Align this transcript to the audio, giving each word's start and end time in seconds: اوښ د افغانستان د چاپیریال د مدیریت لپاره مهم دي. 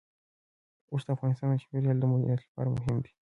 اوښ 0.91 1.01
د 1.05 1.09
افغانستان 1.15 1.47
د 1.51 1.61
چاپیریال 1.61 1.97
د 1.99 2.05
مدیریت 2.11 2.41
لپاره 2.45 2.69
مهم 2.75 2.97
دي. 3.03 3.11